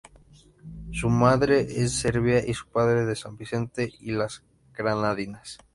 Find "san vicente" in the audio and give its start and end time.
3.15-3.93